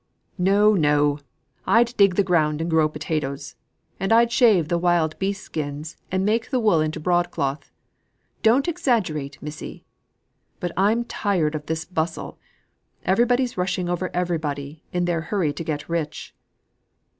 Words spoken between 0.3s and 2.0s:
"No, no. I'd